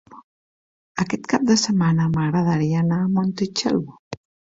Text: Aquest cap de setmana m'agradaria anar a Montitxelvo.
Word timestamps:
Aquest 1.03 1.27
cap 1.33 1.43
de 1.49 1.57
setmana 1.63 2.07
m'agradaria 2.15 2.79
anar 2.85 2.99
a 3.03 3.11
Montitxelvo. 3.19 3.95